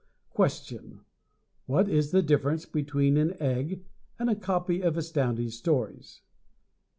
[0.31, 1.01] Question:
[1.67, 3.85] What is the difference between an egg
[4.17, 6.23] and a copy of Astounding Stories?